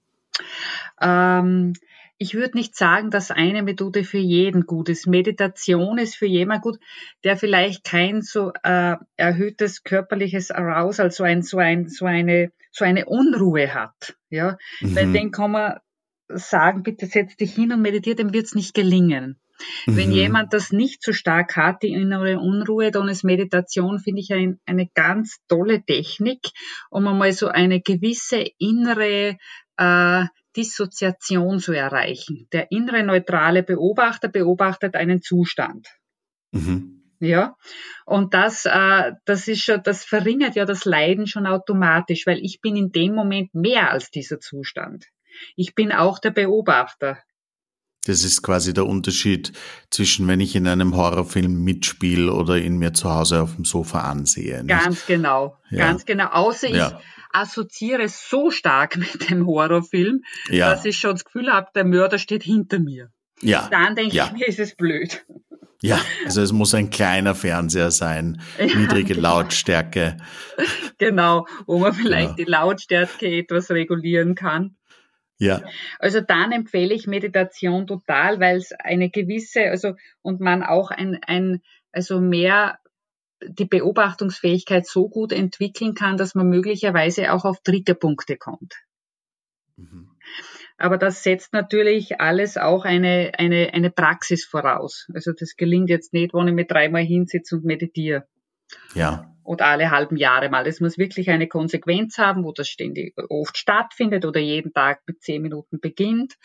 [1.01, 1.75] Ähm,
[2.23, 5.07] ich würde nicht sagen, dass eine Methode für jeden gut ist.
[5.07, 6.79] Meditation ist für jemand gut,
[7.25, 12.85] der vielleicht kein so äh, erhöhtes körperliches Arousal, so ein, so ein, so eine, so
[12.85, 14.17] eine Unruhe hat.
[14.29, 14.97] Ja, mhm.
[14.97, 15.79] weil den kann man
[16.29, 19.41] sagen, bitte setz dich hin und meditiere, dem wird es nicht gelingen.
[19.87, 19.97] Mhm.
[19.97, 24.33] Wenn jemand das nicht so stark hat, die innere Unruhe, dann ist Meditation, finde ich,
[24.33, 26.41] ein, eine ganz tolle Technik,
[26.91, 29.37] um einmal so eine gewisse innere
[29.77, 30.25] äh,
[30.57, 32.49] Dissoziation zu erreichen.
[32.53, 35.89] Der innere neutrale Beobachter beobachtet einen Zustand.
[36.53, 36.97] Mhm.
[37.23, 37.57] Ja,
[38.07, 42.63] und das, äh, das ist schon, das verringert ja das Leiden schon automatisch, weil ich
[42.63, 45.05] bin in dem Moment mehr als dieser Zustand.
[45.55, 47.19] Ich bin auch der Beobachter.
[48.05, 49.53] Das ist quasi der Unterschied
[49.91, 54.01] zwischen, wenn ich in einem Horrorfilm mitspiele oder ihn mir zu Hause auf dem Sofa
[54.01, 54.65] ansehe.
[54.65, 54.69] Nicht?
[54.69, 55.87] Ganz genau, ja.
[55.87, 56.29] ganz genau.
[56.29, 57.01] Außer ich ja.
[57.33, 60.71] assoziiere so stark mit dem Horrorfilm, ja.
[60.71, 63.11] dass ich schon das Gefühl habe, der Mörder steht hinter mir.
[63.43, 63.69] Ja.
[63.71, 65.25] Dann denke ich mir, ist es blöd.
[65.83, 69.41] Ja, also es muss ein kleiner Fernseher sein, niedrige genau.
[69.41, 70.17] Lautstärke.
[70.99, 72.37] Genau, wo man vielleicht genau.
[72.37, 74.77] die Lautstärke etwas regulieren kann.
[75.41, 75.63] Ja.
[75.99, 81.19] Also dann empfehle ich Meditation total, weil es eine gewisse, also und man auch ein,
[81.27, 82.79] ein also mehr
[83.43, 88.75] die Beobachtungsfähigkeit so gut entwickeln kann, dass man möglicherweise auch auf Triggerpunkte kommt.
[89.77, 90.11] Mhm.
[90.77, 95.09] Aber das setzt natürlich alles auch eine, eine, eine Praxis voraus.
[95.15, 98.27] Also das gelingt jetzt nicht, wenn ich mir dreimal hinsitze und meditiere.
[98.95, 100.65] Ja oder alle halben Jahre mal.
[100.69, 105.23] Es muss wirklich eine Konsequenz haben, wo das ständig oft stattfindet oder jeden Tag mit
[105.23, 106.37] zehn Minuten beginnt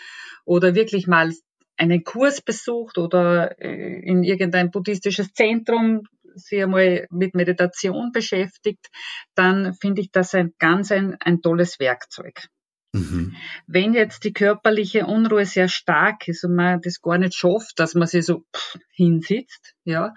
[0.43, 1.31] oder wirklich mal
[1.77, 8.87] einen Kurs besucht oder äh, in irgendein buddhistisches Zentrum sich einmal mit Meditation beschäftigt,
[9.35, 12.47] dann finde ich das ein ganz ein, ein tolles Werkzeug.
[12.95, 13.35] Mhm.
[13.67, 17.93] Wenn jetzt die körperliche Unruhe sehr stark ist und man das gar nicht schafft, dass
[17.93, 18.45] man sich so
[18.91, 20.13] hinsitzt, ja,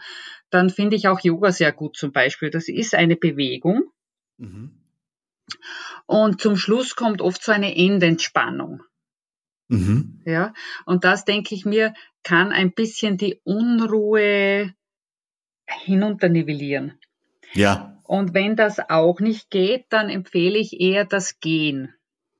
[0.50, 2.50] dann finde ich auch Yoga sehr gut zum Beispiel.
[2.50, 3.90] Das ist eine Bewegung.
[4.36, 4.78] Mhm.
[6.06, 8.82] Und zum Schluss kommt oft so eine Endentspannung.
[9.68, 10.22] Mhm.
[10.24, 10.54] Ja,
[10.86, 14.72] und das denke ich mir, kann ein bisschen die Unruhe
[15.66, 16.98] hinunternivellieren.
[17.54, 18.00] Ja.
[18.04, 21.92] Und wenn das auch nicht geht, dann empfehle ich eher das Gehen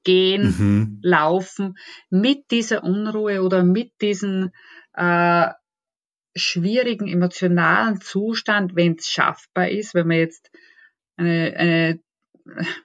[0.09, 0.99] gehen, mhm.
[1.03, 1.77] laufen
[2.09, 4.53] mit dieser Unruhe oder mit diesem
[4.95, 5.49] äh,
[6.35, 10.51] schwierigen emotionalen Zustand, wenn es schaffbar ist, wenn man jetzt
[11.19, 12.01] eine, eine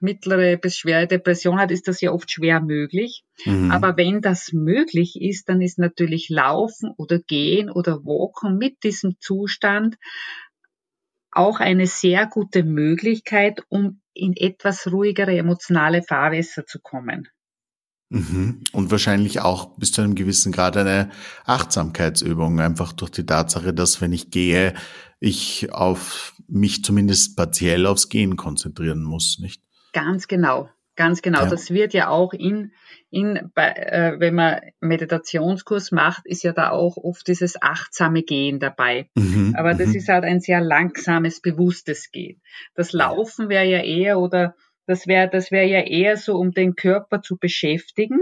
[0.02, 3.24] mittlere bis schwere Depression hat, ist das ja oft schwer möglich.
[3.46, 3.72] Mhm.
[3.72, 9.16] Aber wenn das möglich ist, dann ist natürlich Laufen oder Gehen oder Walken mit diesem
[9.22, 9.96] Zustand
[11.36, 17.28] auch eine sehr gute Möglichkeit, um in etwas ruhigere emotionale Fahrwässer zu kommen.
[18.10, 18.64] Mhm.
[18.74, 21.10] Und wahrscheinlich auch bis zu einem gewissen Grad eine
[21.46, 24.76] Achtsamkeitsübung, einfach durch die Tatsache, dass wenn ich gehe,
[25.20, 29.64] ich auf mich zumindest partiell aufs Gehen konzentrieren muss, nicht?
[29.94, 31.42] Ganz genau, ganz genau.
[31.42, 31.50] Ja.
[31.50, 32.72] Das wird ja auch in,
[33.10, 38.60] in bei, äh, wenn man Meditationskurs macht, ist ja da auch oft dieses achtsame Gehen
[38.60, 39.10] dabei.
[39.16, 39.96] Mhm, Aber das mhm.
[39.96, 42.42] ist halt ein sehr langsames, bewusstes Gehen.
[42.76, 46.76] Das Laufen wäre ja eher oder das wäre das wäre ja eher so, um den
[46.76, 48.20] Körper zu beschäftigen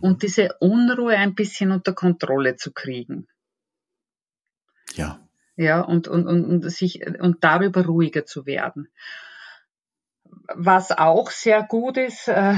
[0.00, 3.26] und diese Unruhe ein bisschen unter Kontrolle zu kriegen.
[4.94, 5.20] Ja.
[5.58, 8.88] Ja, und, und, und, und, sich, und darüber ruhiger zu werden.
[10.54, 12.54] Was auch sehr gut ist, äh,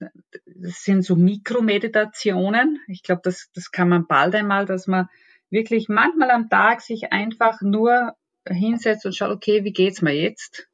[0.00, 2.80] das sind so Mikromeditationen.
[2.88, 5.08] Ich glaube, das, das kann man bald einmal, dass man
[5.50, 8.14] wirklich manchmal am Tag sich einfach nur
[8.46, 10.68] hinsetzt und schaut, okay, wie geht's mir jetzt?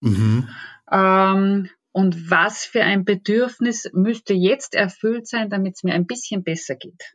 [0.00, 0.48] Mhm.
[0.90, 6.44] Ähm, und was für ein Bedürfnis müsste jetzt erfüllt sein, damit es mir ein bisschen
[6.44, 7.14] besser geht?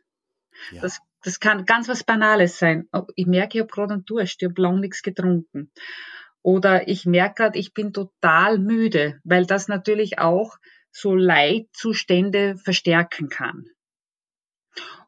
[0.72, 0.82] Ja.
[0.82, 2.88] Das, das kann ganz was Banales sein.
[2.92, 5.70] Oh, ich merke, ich habe gerade einen Durst, ich habe lang nichts getrunken.
[6.42, 10.58] Oder ich merke gerade, ich bin total müde, weil das natürlich auch
[10.90, 13.66] so Leidzustände verstärken kann.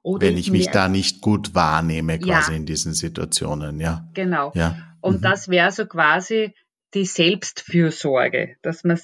[0.03, 4.07] Oder Wenn ich, ich mich da nicht gut wahrnehme, quasi ja, in diesen Situationen, ja.
[4.15, 4.53] Genau.
[4.55, 4.77] Ja.
[5.01, 5.23] Und mhm.
[5.23, 6.55] das wäre so quasi
[6.93, 9.01] die Selbstfürsorge, dass man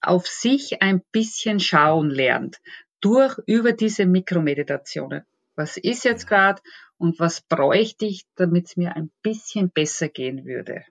[0.00, 2.60] auf sich ein bisschen schauen lernt
[3.00, 5.22] durch über diese Mikromeditationen.
[5.56, 6.60] Was ist jetzt gerade
[6.98, 10.84] und was bräuchte ich, damit es mir ein bisschen besser gehen würde?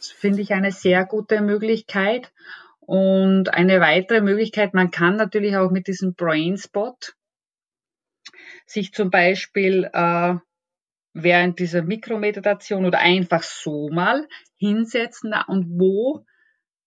[0.00, 2.32] Finde ich eine sehr gute Möglichkeit.
[2.80, 7.14] Und eine weitere Möglichkeit, man kann natürlich auch mit diesem Brainspot
[8.66, 10.34] sich zum Beispiel äh,
[11.12, 14.26] während dieser Mikromeditation oder einfach so mal
[14.56, 16.24] hinsetzen und wo,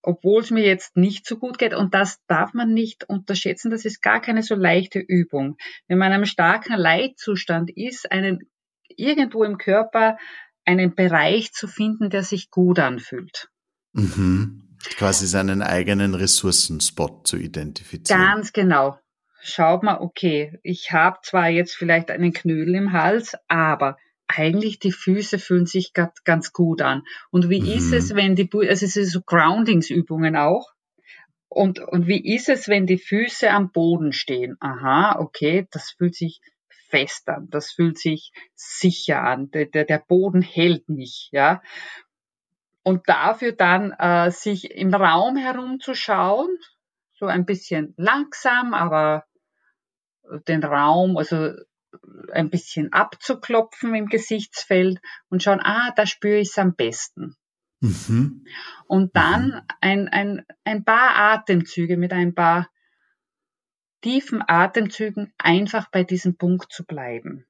[0.01, 3.86] obwohl es mir jetzt nicht so gut geht, und das darf man nicht unterschätzen, das
[3.86, 5.57] ist gar keine so leichte Übung.
[5.88, 8.49] Wenn man in einem starken Leitzustand ist, einen
[8.89, 10.18] irgendwo im Körper
[10.66, 13.49] einen Bereich zu finden, der sich gut anfühlt.
[13.93, 14.78] Mhm.
[14.97, 18.22] Quasi seinen eigenen Ressourcenspot zu identifizieren.
[18.22, 18.99] Ganz genau.
[19.41, 23.97] Schaut mal, okay, ich habe zwar jetzt vielleicht einen Knödel im Hals, aber
[24.28, 27.03] eigentlich die Füße fühlen sich ganz gut an.
[27.30, 27.68] Und wie mhm.
[27.68, 30.72] ist es, wenn die, also es ist so Groundingsübungen auch.
[31.49, 34.55] Und, und wie ist es, wenn die Füße am Boden stehen?
[34.59, 36.41] Aha, okay, das fühlt sich
[36.93, 41.63] fest an, das fühlt sich sicher an, der, der, Boden hält mich, ja.
[42.83, 46.55] Und dafür dann äh, sich im Raum herumzuschauen,
[47.13, 49.23] so ein bisschen langsam, aber
[50.47, 51.53] den Raum, also
[52.31, 57.35] ein bisschen abzuklopfen im Gesichtsfeld und schauen, ah, da spüre ich es am besten.
[57.79, 58.45] Mhm.
[58.85, 59.61] Und dann mhm.
[59.81, 62.69] ein, ein, ein paar Atemzüge mit ein paar
[64.03, 67.45] tiefen Atemzügen einfach bei diesem Punkt zu bleiben.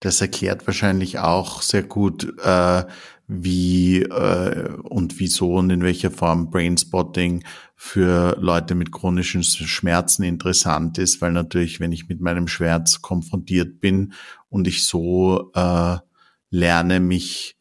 [0.00, 2.84] Das erklärt wahrscheinlich auch sehr gut, äh,
[3.26, 10.98] wie äh, und wieso und in welcher Form Brainspotting für Leute mit chronischen Schmerzen interessant
[10.98, 14.14] ist, weil natürlich, wenn ich mit meinem Schmerz konfrontiert bin
[14.48, 15.98] und ich so äh,
[16.50, 17.57] lerne, mich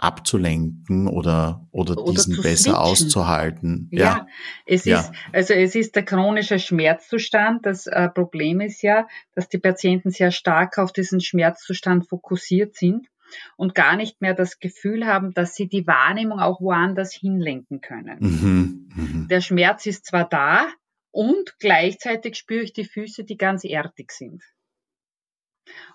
[0.00, 2.74] abzulenken oder, oder, oder diesen besser switchen.
[2.74, 3.88] auszuhalten.
[3.92, 4.26] Ja, ja.
[4.66, 5.00] es ja.
[5.00, 7.66] ist, also es ist der chronische Schmerzzustand.
[7.66, 13.08] Das äh, Problem ist ja, dass die Patienten sehr stark auf diesen Schmerzzustand fokussiert sind
[13.56, 18.18] und gar nicht mehr das Gefühl haben, dass sie die Wahrnehmung auch woanders hinlenken können.
[18.20, 19.26] Mhm, mh.
[19.28, 20.66] Der Schmerz ist zwar da
[21.10, 24.42] und gleichzeitig spüre ich die Füße, die ganz erdig sind.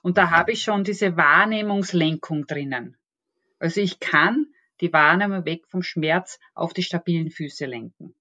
[0.01, 2.97] Und da habe ich schon diese Wahrnehmungslenkung drinnen.
[3.59, 4.47] Also ich kann
[4.81, 8.13] die Wahrnehmung weg vom Schmerz auf die stabilen Füße lenken.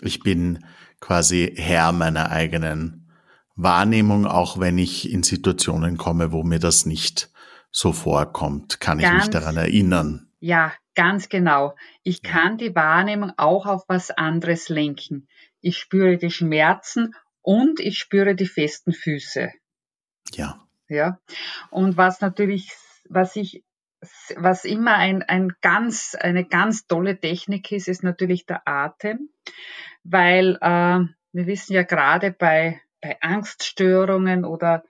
[0.00, 0.64] Ich bin
[1.00, 3.10] quasi Herr meiner eigenen
[3.54, 7.30] Wahrnehmung, auch wenn ich in Situationen komme, wo mir das nicht
[7.70, 10.28] so vorkommt, kann ganz, ich mich daran erinnern.
[10.40, 11.74] Ja, ganz genau.
[12.02, 15.28] Ich kann die Wahrnehmung auch auf was anderes lenken.
[15.60, 19.50] Ich spüre die Schmerzen und ich spüre die festen Füße.
[20.34, 20.60] Ja.
[20.88, 21.18] Ja.
[21.70, 22.72] Und was natürlich,
[23.08, 23.64] was ich
[24.36, 29.30] was immer ein, ein ganz, eine ganz tolle Technik ist, ist natürlich der Atem,
[30.02, 31.00] weil äh,
[31.32, 34.84] wir wissen ja gerade bei, bei Angststörungen oder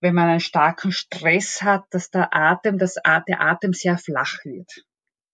[0.00, 2.94] wenn man einen starken Stress hat, dass der Atem, das,
[3.28, 4.70] der Atem sehr flach wird.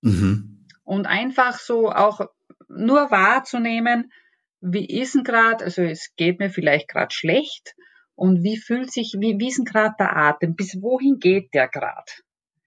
[0.01, 0.67] Mhm.
[0.85, 2.21] Und einfach so auch
[2.69, 4.13] nur wahrzunehmen,
[4.61, 7.75] wie ist denn gerade, also es geht mir vielleicht gerade schlecht
[8.15, 11.69] und wie fühlt sich, wie, wie ist denn gerade der Atem, bis wohin geht der
[11.69, 12.11] gerade?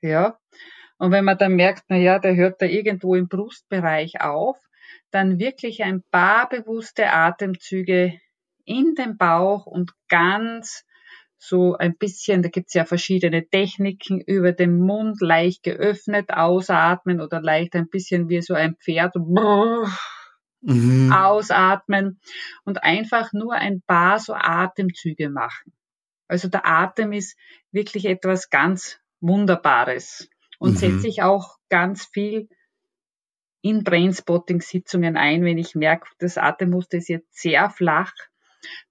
[0.06, 0.38] Ja.
[0.98, 4.58] Und wenn man dann merkt, na ja, der hört da irgendwo im Brustbereich auf,
[5.12, 8.20] dann wirklich ein paar bewusste Atemzüge
[8.66, 10.86] in den Bauch und ganz
[11.38, 17.42] so ein bisschen, da gibt's ja verschiedene Techniken, über den Mund leicht geöffnet ausatmen oder
[17.42, 21.14] leicht ein bisschen wie so ein Pferd mhm.
[21.14, 22.20] ausatmen
[22.64, 25.74] und einfach nur ein paar so Atemzüge machen.
[26.28, 27.38] Also der Atem ist
[27.72, 30.78] wirklich etwas ganz Wunderbares und mhm.
[30.78, 32.50] setze ich auch ganz viel
[33.62, 38.14] in Brainspotting-Sitzungen ein, wenn ich merke, das Atemmuster ist jetzt sehr flach,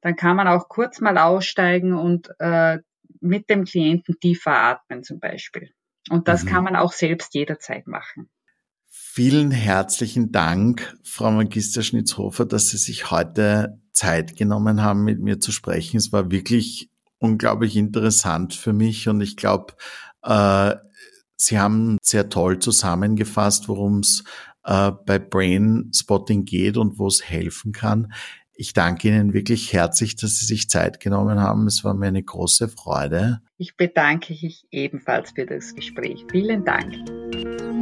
[0.01, 2.79] dann kann man auch kurz mal aussteigen und äh,
[3.21, 5.71] mit dem Klienten tiefer atmen zum Beispiel.
[6.11, 6.49] Und das mhm.
[6.49, 8.29] kann man auch selbst jederzeit machen.
[8.89, 15.39] Vielen herzlichen Dank, Frau Magister Schnitzhofer, dass Sie sich heute Zeit genommen haben, mit mir
[15.39, 15.97] zu sprechen.
[15.97, 19.75] Es war wirklich unglaublich interessant für mich und ich glaube,
[20.25, 20.77] äh,
[21.37, 24.25] Sie haben sehr toll zusammengefasst, worum es
[24.65, 28.13] äh, bei Brain Spotting geht und wo es helfen kann.
[28.57, 31.67] Ich danke Ihnen wirklich herzlich, dass Sie sich Zeit genommen haben.
[31.67, 33.41] Es war mir eine große Freude.
[33.59, 36.25] Ich bedanke mich ebenfalls für das Gespräch.
[36.31, 37.74] Vielen Dank.